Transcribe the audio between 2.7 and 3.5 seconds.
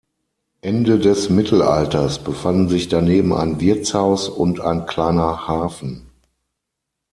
daneben